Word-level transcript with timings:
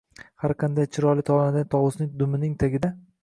har 0.43 0.53
qanday 0.63 0.87
chiroyli 0.95 1.25
tovlanadigan 1.27 1.69
tovus 1.75 2.01
dumining 2.23 2.57
tagida 2.65 2.93